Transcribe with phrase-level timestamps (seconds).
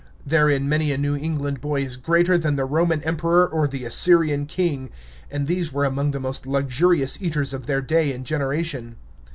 [0.25, 4.47] Therein many a New England boy is greater than the Roman emperor or the Assyrian
[4.47, 4.89] king,
[5.29, 8.95] and these were among the most luxurious eaters of their day and generation.